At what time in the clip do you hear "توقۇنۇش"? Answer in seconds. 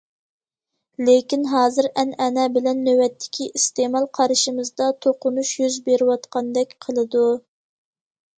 5.07-5.53